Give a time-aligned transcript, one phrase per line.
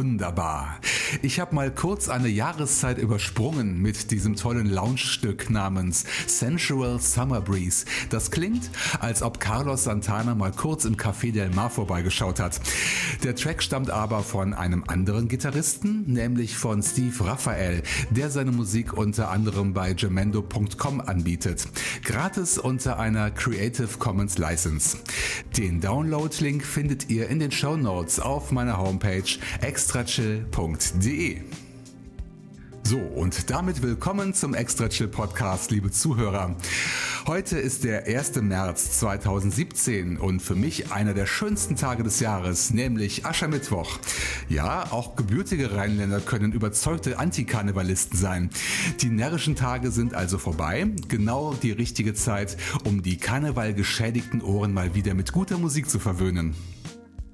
[0.00, 0.69] Wunderbar.
[1.22, 7.84] Ich habe mal kurz eine Jahreszeit übersprungen mit diesem tollen Lounge-Stück namens Sensual Summer Breeze.
[8.08, 8.70] Das klingt,
[9.00, 12.58] als ob Carlos Santana mal kurz im Café Del Mar vorbeigeschaut hat.
[13.22, 18.94] Der Track stammt aber von einem anderen Gitarristen, nämlich von Steve Raphael, der seine Musik
[18.94, 21.68] unter anderem bei Gemendo.com anbietet.
[22.02, 24.96] Gratis unter einer Creative Commons License.
[25.54, 29.24] Den Download-Link findet ihr in den Show Notes auf meiner Homepage
[29.60, 31.09] extrachill.de.
[32.84, 36.54] So, und damit willkommen zum Extra Chill Podcast, liebe Zuhörer.
[37.26, 38.36] Heute ist der 1.
[38.42, 43.98] März 2017 und für mich einer der schönsten Tage des Jahres, nämlich Aschermittwoch.
[44.48, 48.50] Ja, auch gebürtige Rheinländer können überzeugte Antikarnevalisten sein.
[49.00, 54.72] Die närrischen Tage sind also vorbei, genau die richtige Zeit, um die Karneval geschädigten Ohren
[54.72, 56.54] mal wieder mit guter Musik zu verwöhnen.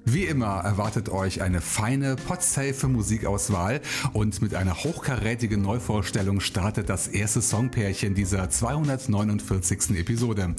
[0.08, 3.80] Wie immer erwartet euch eine feine, potsafe Musikauswahl
[4.12, 9.98] und mit einer hochkarätigen Neuvorstellung startet das erste Songpärchen dieser 249.
[9.98, 10.54] Episode.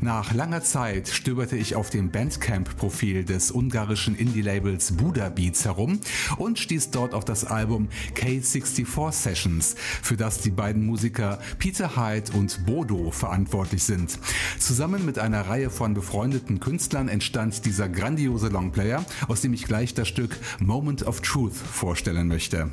[0.00, 6.00] Nach langer Zeit stöberte ich auf dem Bandcamp-Profil des ungarischen Indie-Labels Buddha Beats herum
[6.36, 12.32] und stieß dort auf das Album K64 Sessions, für das die beiden Musiker Peter Hyde
[12.32, 14.18] und Bodo verantwortlich sind.
[14.58, 19.64] Zusammen mit einer Reihe von befreundeten Künstlern entstand dieser grandiose Long Player, aus dem ich
[19.64, 22.70] gleich das Stück Moment of Truth vorstellen möchte.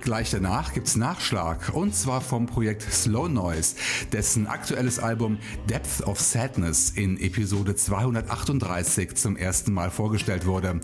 [0.00, 3.76] Gleich danach gibt's Nachschlag und zwar vom Projekt Slow Noise,
[4.12, 5.38] dessen aktuelles Album
[5.68, 10.80] Depth of Sadness in Episode 238 zum ersten Mal vorgestellt wurde.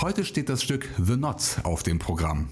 [0.00, 2.48] Heute steht das Stück The Knot auf dem Programm.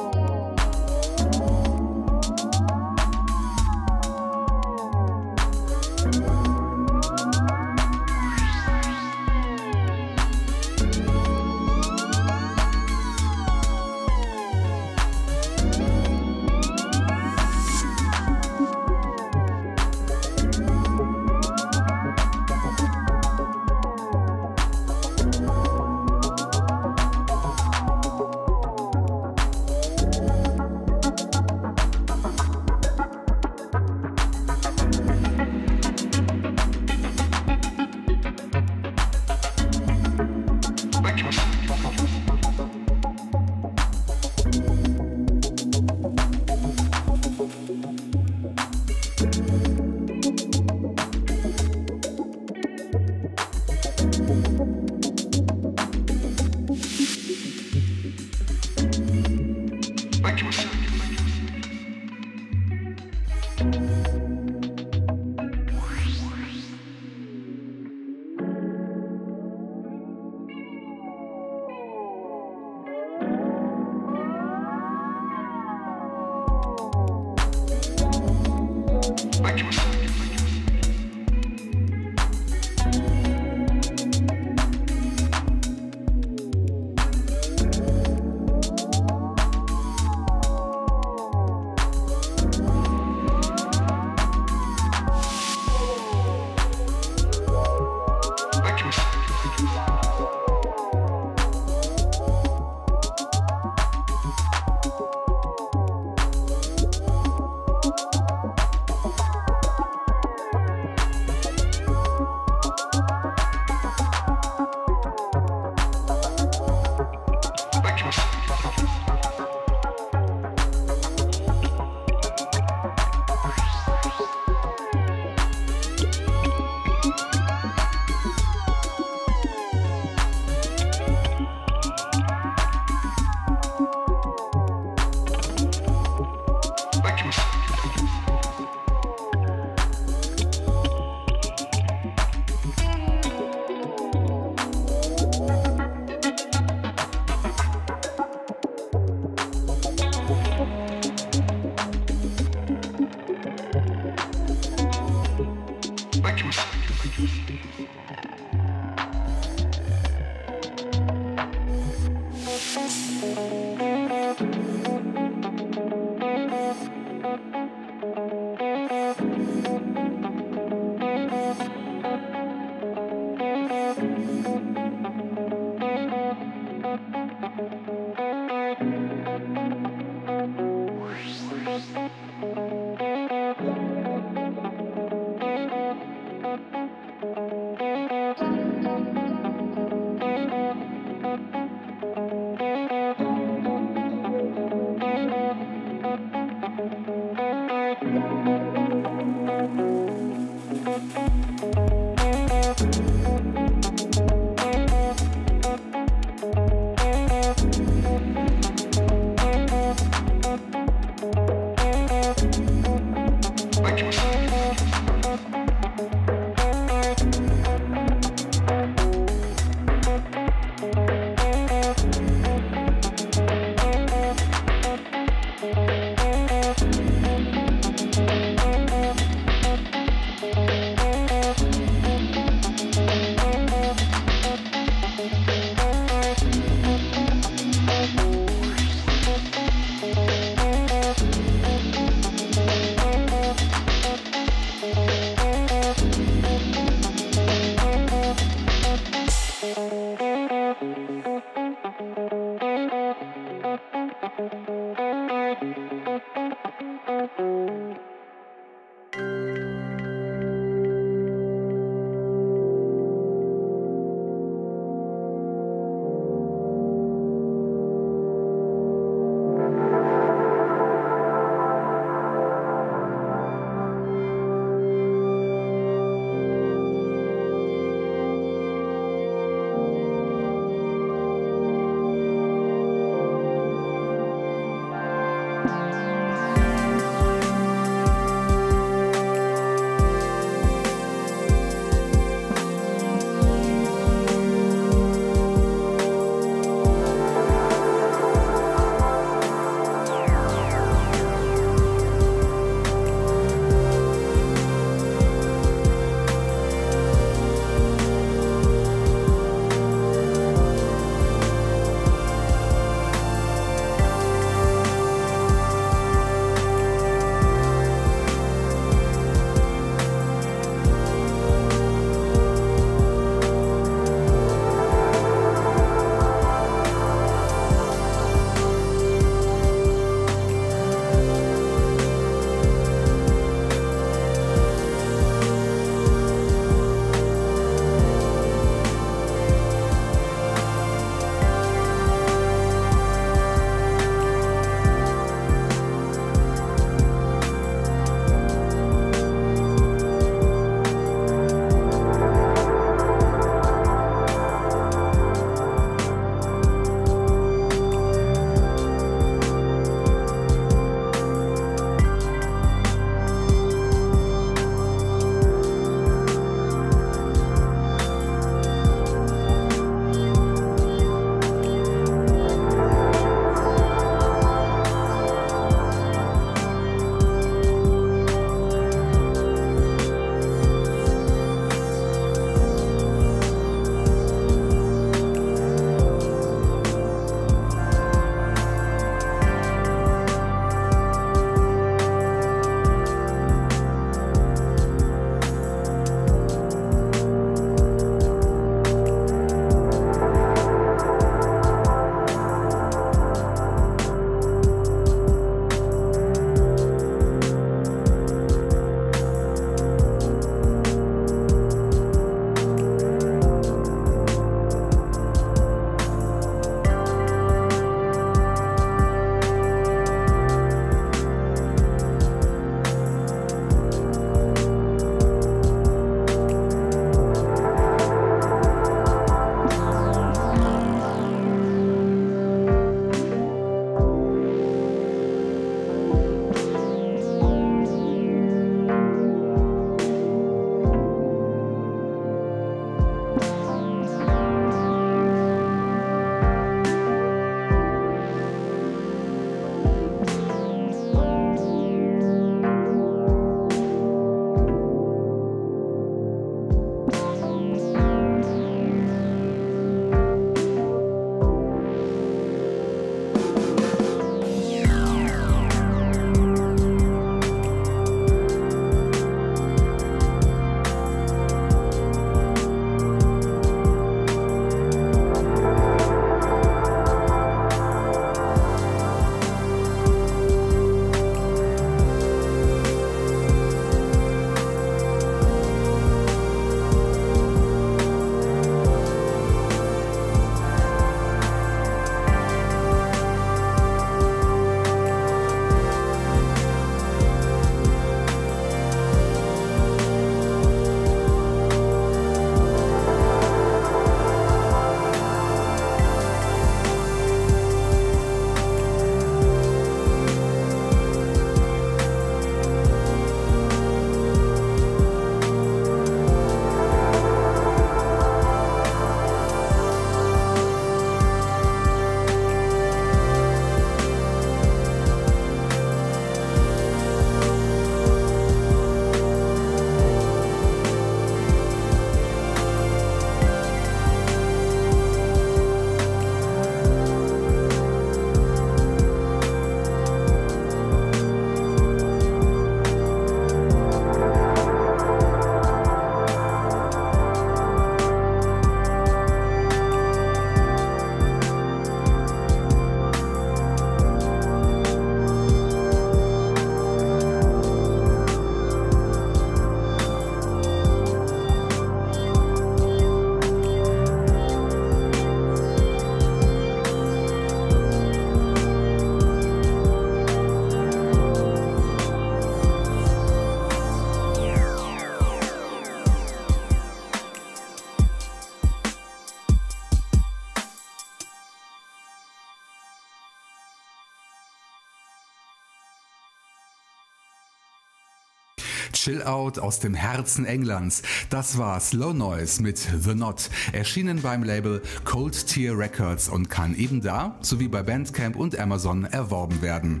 [589.18, 591.02] Out aus dem Herzen Englands.
[591.30, 596.76] Das war Slow Noise mit The Knot, erschienen beim Label Cold Tier Records und kann
[596.76, 600.00] eben da, sowie bei Bandcamp und Amazon, erworben werden.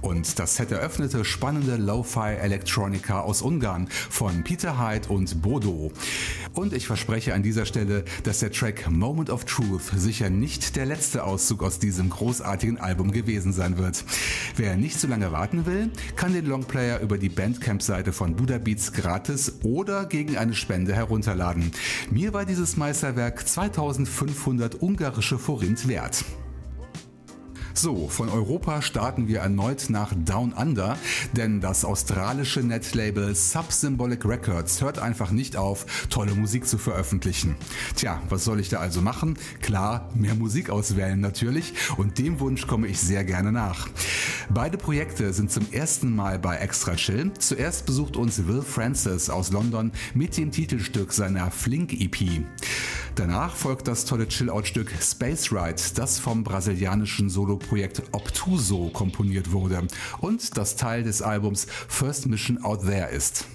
[0.00, 5.90] Und das Set eröffnete spannende Lo-Fi Electronica aus Ungarn von Peter Hyde und Bodo.
[6.54, 10.86] Und ich verspreche an dieser Stelle, dass der Track Moment of Truth sicher nicht der
[10.86, 14.04] letzte Auszug aus diesem großartigen Album gewesen sein wird.
[14.56, 18.92] Wer nicht zu lange warten will, kann den Longplayer über die Bandcamp-Seite von Buddha Beats
[18.92, 21.72] gratis oder gegen eine Spende herunterladen.
[22.10, 26.24] Mir war dieses Meisterwerk 2500 ungarische Forint wert.
[27.84, 30.96] So, von Europa starten wir erneut nach Down Under,
[31.34, 37.56] denn das australische Netlabel Subsymbolic Records hört einfach nicht auf, tolle Musik zu veröffentlichen.
[37.94, 39.36] Tja, was soll ich da also machen?
[39.60, 43.86] Klar, mehr Musik auswählen natürlich und dem Wunsch komme ich sehr gerne nach.
[44.48, 47.32] Beide Projekte sind zum ersten Mal bei Extra Chill.
[47.38, 52.46] Zuerst besucht uns Will Francis aus London mit dem Titelstück seiner Flink EP.
[53.14, 57.73] Danach folgt das tolle Chill-Out-Stück Space Ride, das vom brasilianischen Soloprojekt
[58.12, 59.86] Obtuso komponiert wurde
[60.20, 63.46] und das Teil des Albums First Mission Out There ist.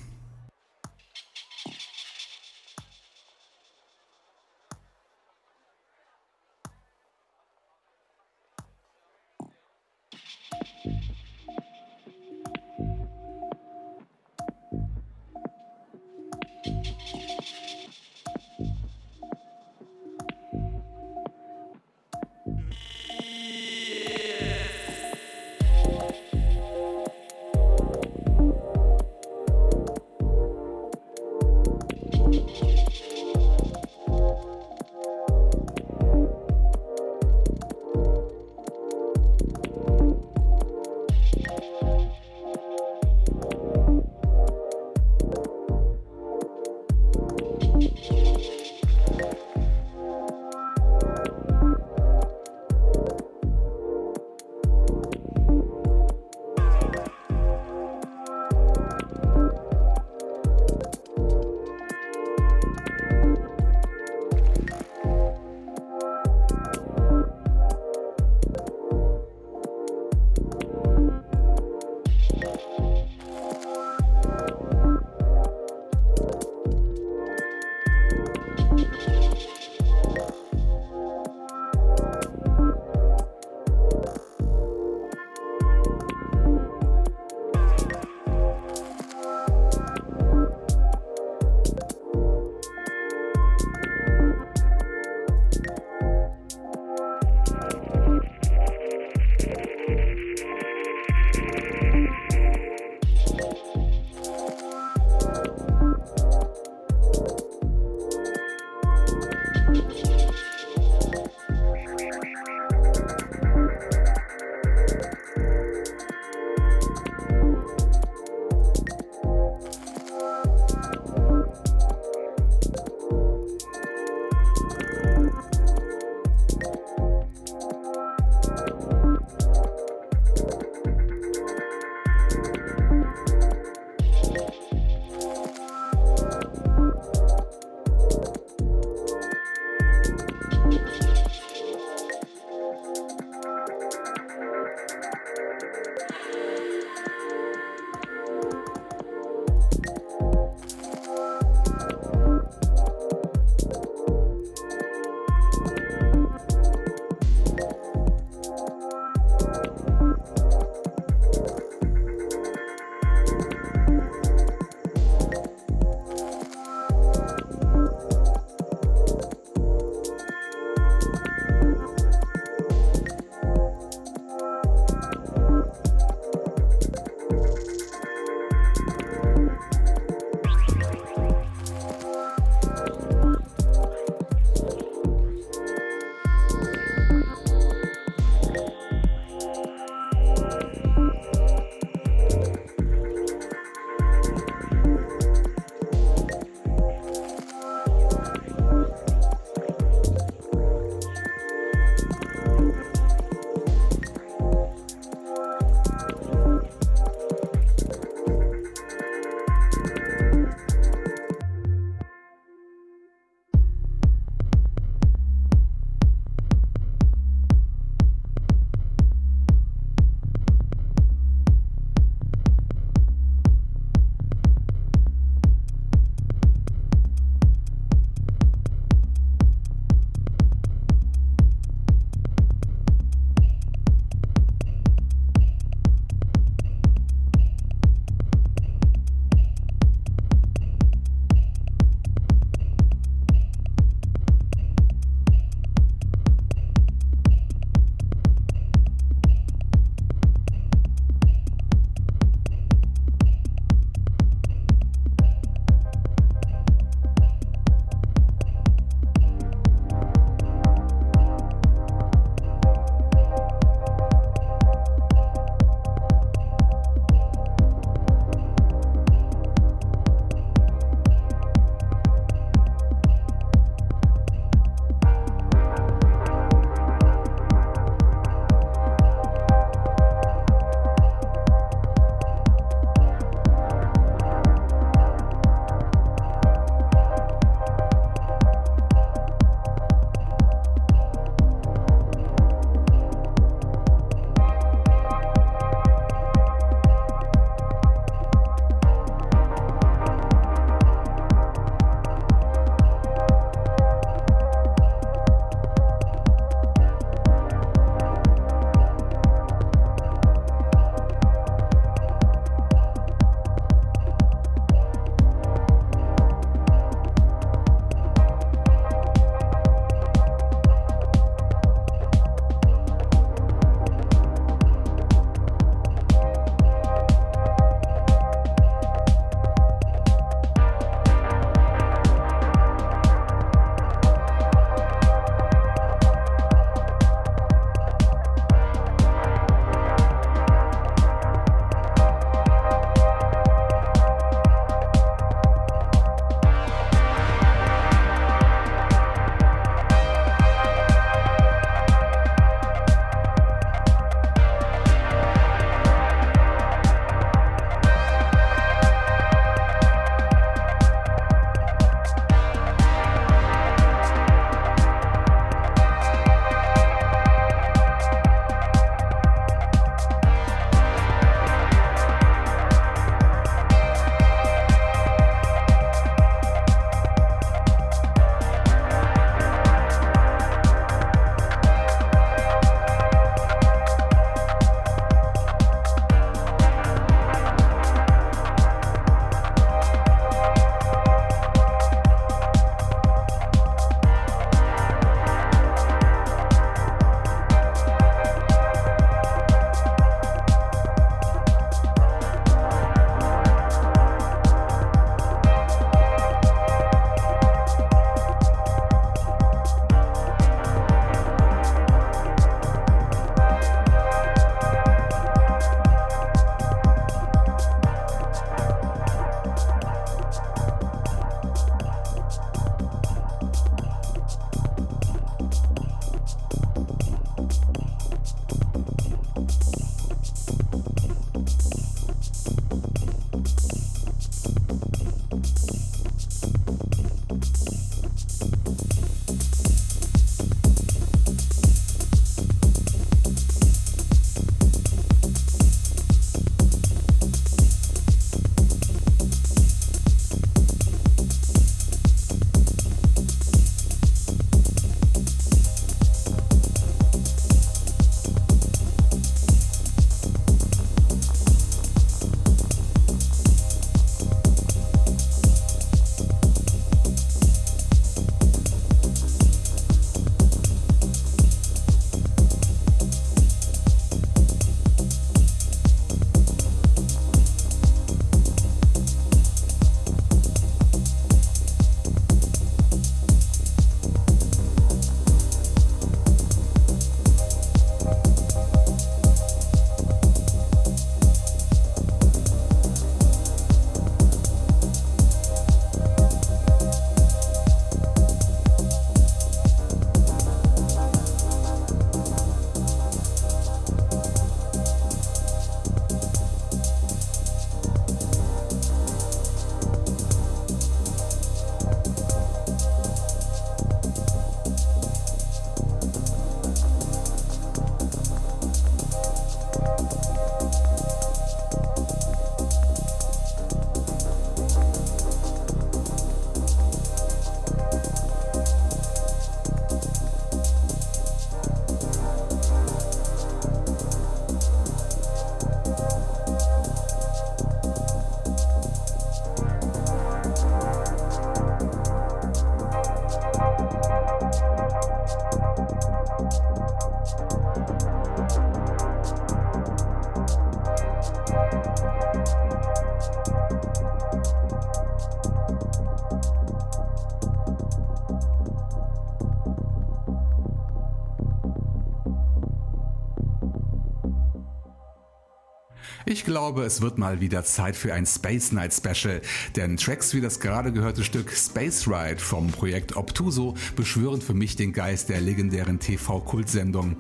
[566.69, 569.41] Glaube, es wird mal wieder Zeit für ein Space Night Special,
[569.75, 574.75] denn Tracks wie das gerade gehörte Stück Space Ride vom Projekt Obtuso beschwören für mich
[574.75, 577.15] den Geist der legendären TV-Kultsendung.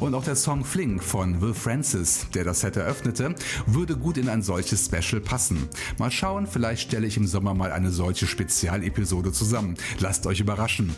[0.00, 4.28] Und auch der Song Fling von Will Francis, der das Set eröffnete, würde gut in
[4.28, 5.68] ein solches Special passen.
[5.98, 9.76] Mal schauen, vielleicht stelle ich im Sommer mal eine solche Spezialepisode zusammen.
[10.00, 10.96] Lasst euch überraschen.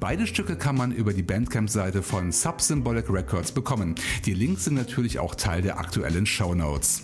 [0.00, 3.96] Beide Stücke kann man über die Bandcamp-Seite von Subsymbolic Records bekommen.
[4.24, 7.03] Die Links sind natürlich auch Teil der aktuellen Show Notes.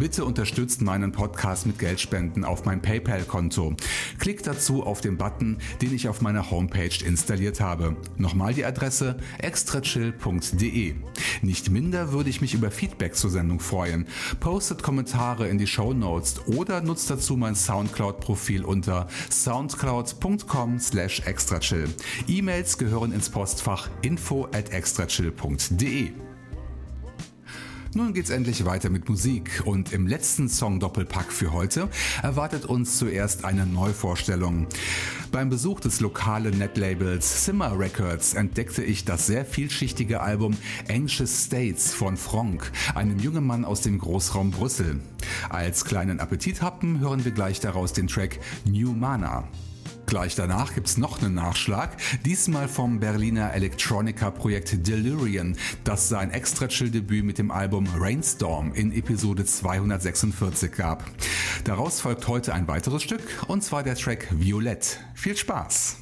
[0.00, 3.74] Bitte unterstützt meinen Podcast mit Geldspenden auf mein PayPal-Konto.
[4.18, 7.94] Klickt dazu auf den Button, den ich auf meiner Homepage installiert habe.
[8.16, 10.94] Nochmal die Adresse extrachill.de.
[11.42, 14.06] Nicht minder würde ich mich über Feedback zur Sendung freuen.
[14.40, 21.90] Postet Kommentare in die Show Notes oder nutzt dazu mein Soundcloud-Profil unter soundcloud.com slash extrachill.
[22.26, 26.29] E-Mails gehören ins Postfach info at extrachill.de.
[27.92, 31.88] Nun geht's endlich weiter mit Musik und im letzten Song Doppelpack für heute
[32.22, 34.68] erwartet uns zuerst eine Neuvorstellung.
[35.32, 40.56] Beim Besuch des lokalen Netlabels Simmer Records entdeckte ich das sehr vielschichtige Album
[40.88, 45.00] Anxious States von Franck, einem jungen Mann aus dem Großraum Brüssel.
[45.48, 49.48] Als kleinen Appetithappen hören wir gleich daraus den Track New Mana.
[50.10, 57.38] Gleich danach gibt's noch einen Nachschlag, diesmal vom Berliner Electronica-Projekt Delirium, das sein Extra-Chill-Debüt mit
[57.38, 61.04] dem Album Rainstorm in Episode 246 gab.
[61.62, 64.98] Daraus folgt heute ein weiteres Stück, und zwar der Track Violett.
[65.14, 65.99] Viel Spaß!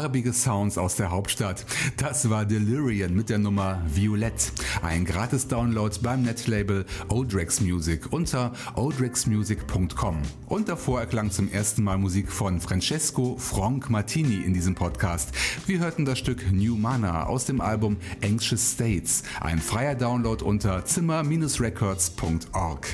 [0.00, 1.66] Farbige Sounds aus der Hauptstadt.
[1.96, 4.52] Das war Delirium mit der Nummer Violett.
[4.80, 10.22] Ein Gratis-Download beim Netlabel Odrex Music unter odrexmusic.com.
[10.46, 15.32] Und davor erklang zum ersten Mal Musik von Francesco Frank Martini in diesem Podcast.
[15.66, 19.24] Wir hörten das Stück New Mana aus dem Album Anxious States.
[19.40, 22.86] Ein freier Download unter zimmer-records.org.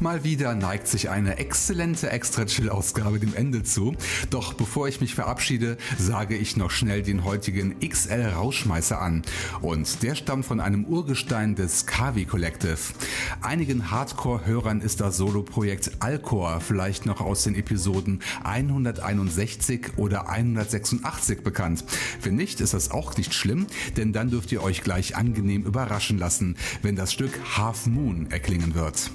[0.00, 3.96] Mal wieder neigt sich eine exzellente Extra-Chill-Ausgabe dem Ende zu.
[4.30, 9.22] Doch bevor ich mich verabschiede, sage ich noch schnell den heutigen XL-Rauschmeißer an.
[9.60, 12.78] Und der stammt von einem Urgestein des Kavi Collective.
[13.40, 21.84] Einigen Hardcore-Hörern ist das Solo-Projekt Alcor vielleicht noch aus den Episoden 161 oder 186 bekannt.
[22.22, 26.18] Wenn nicht, ist das auch nicht schlimm, denn dann dürft ihr euch gleich angenehm überraschen
[26.18, 29.10] lassen, wenn das Stück Half Moon erklingen wird.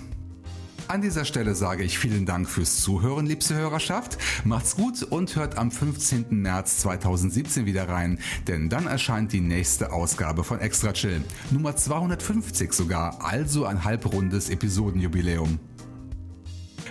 [0.88, 4.18] An dieser Stelle sage ich vielen Dank fürs Zuhören, liebste Hörerschaft.
[4.44, 6.26] Macht's gut und hört am 15.
[6.30, 11.24] März 2017 wieder rein, denn dann erscheint die nächste Ausgabe von Extra Chill.
[11.52, 15.60] Nummer 250 sogar, also ein halbrundes Episodenjubiläum.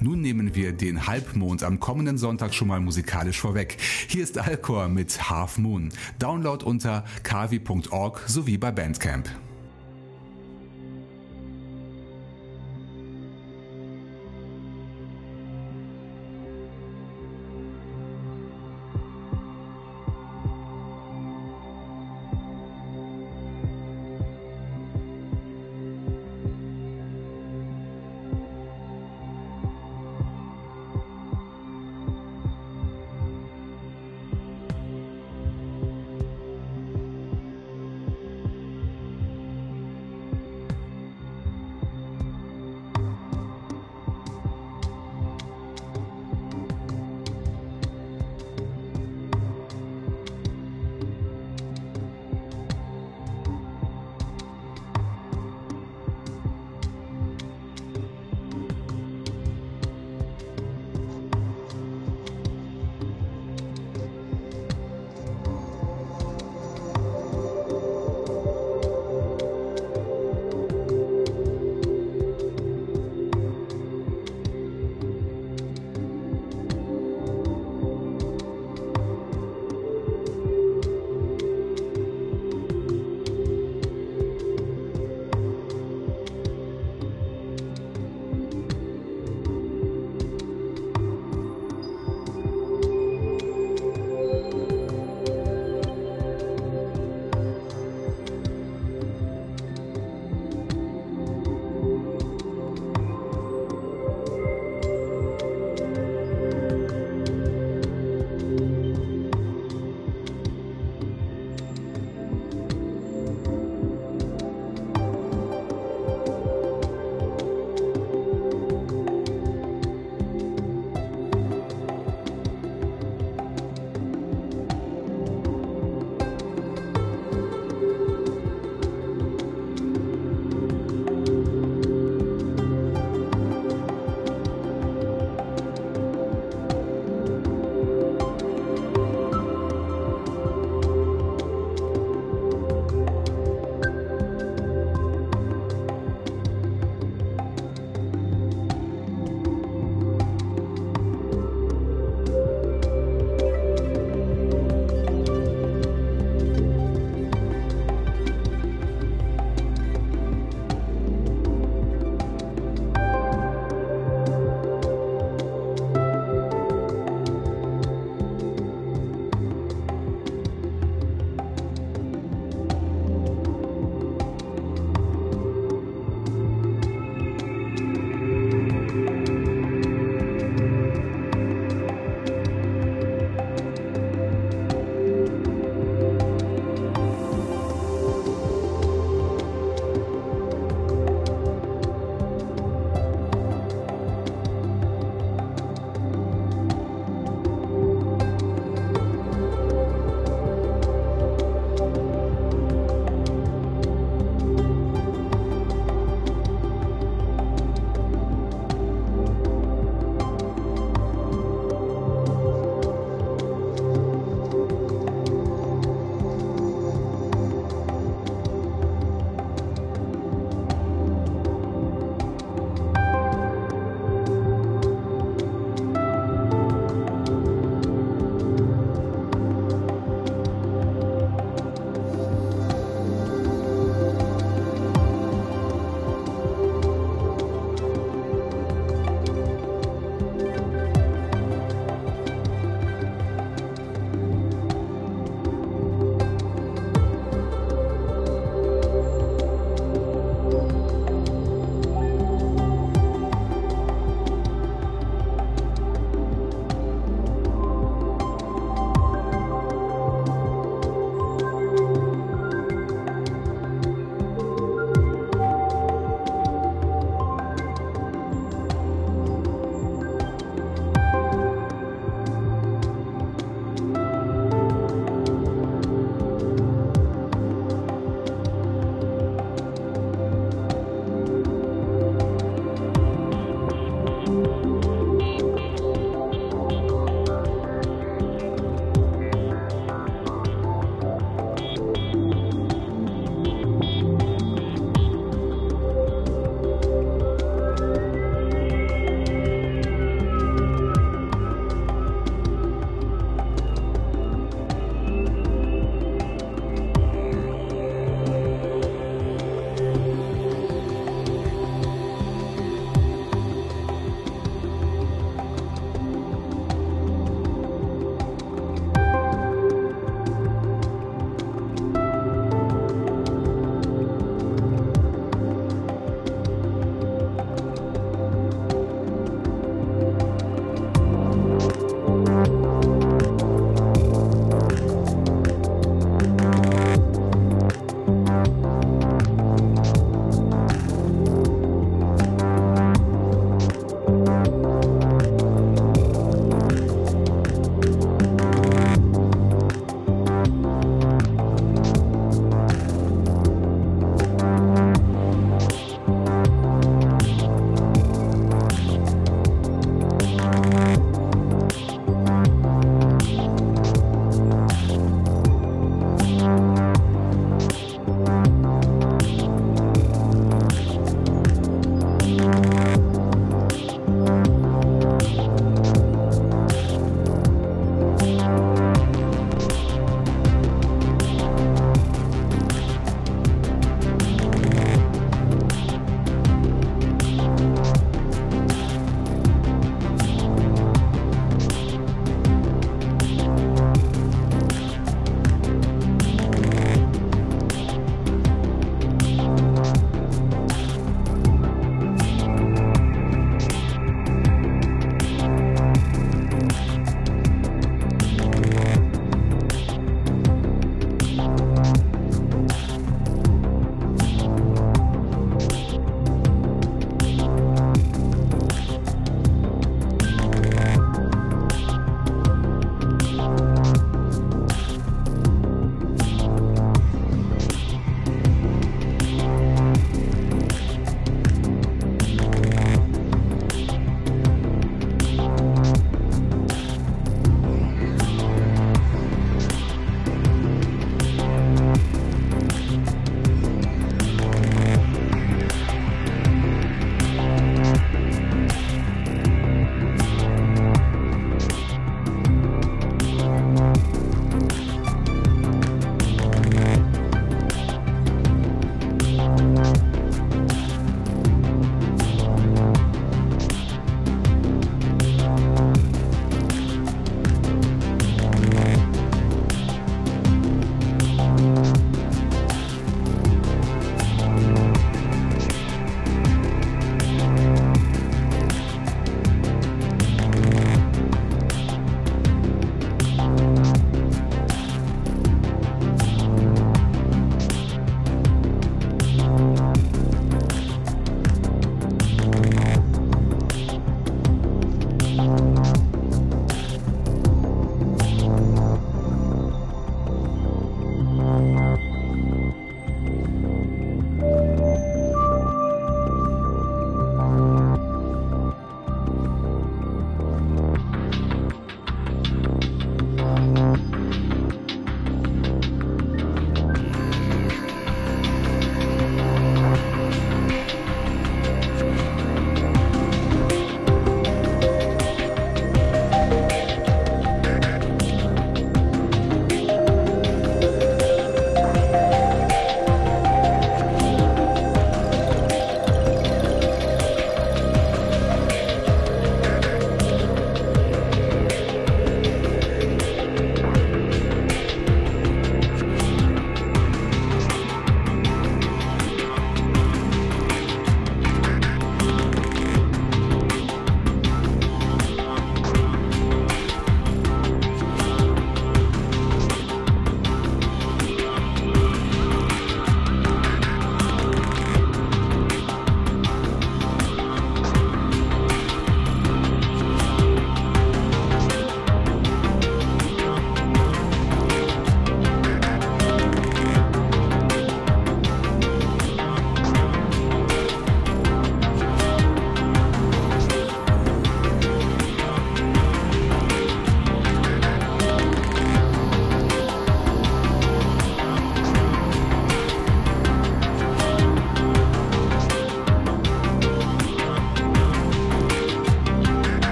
[0.00, 3.78] Nun nehmen wir den Halbmond am kommenden Sonntag schon mal musikalisch vorweg.
[4.08, 5.90] Hier ist Alcor mit Half Moon.
[6.18, 9.30] Download unter kavi.org sowie bei Bandcamp.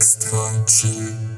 [0.00, 1.29] Extra chill.